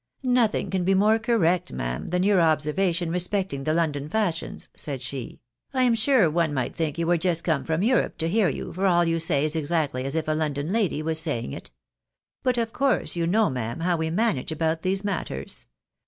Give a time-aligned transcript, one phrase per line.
[0.23, 5.41] "Nothing can be more correct, ma'am, than your observation respecting the London fashions," said she."
[5.75, 8.73] I am sure one might think you were just come from Europe to hear you,
[8.73, 11.69] for all you say is exactly as if a London lady was saying it.
[12.41, 15.67] But of course you know, ma'am, how we manage about these matters